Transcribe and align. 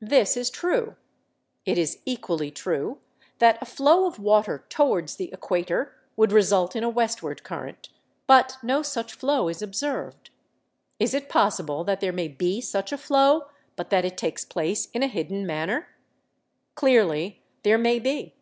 This 0.00 0.36
is 0.36 0.48
true. 0.48 0.94
It 1.66 1.76
is 1.76 1.98
equally 2.04 2.52
true 2.52 2.98
that 3.40 3.60
a 3.60 3.64
flow 3.64 4.06
of 4.06 4.16
water 4.20 4.64
towards 4.68 5.16
the 5.16 5.32
equator 5.32 5.96
would 6.14 6.30
result 6.30 6.76
in 6.76 6.84
a 6.84 6.88
westward 6.88 7.42
current. 7.42 7.88
But 8.28 8.58
no 8.62 8.82
such 8.82 9.12
flow 9.14 9.48
is 9.48 9.60
observed. 9.60 10.30
Is 11.00 11.14
it 11.14 11.28
possible 11.28 11.82
that 11.82 11.98
there 12.00 12.12
may 12.12 12.28
be 12.28 12.60
such 12.60 12.92
a 12.92 12.96
flow, 12.96 13.48
but 13.74 13.90
that 13.90 14.04
it 14.04 14.16
takes 14.16 14.44
place 14.44 14.86
in 14.92 15.02
a 15.02 15.08
hidden 15.08 15.44
manner? 15.48 15.88
Clearly 16.76 17.42
there 17.64 17.76
may 17.76 17.98
be. 17.98 18.36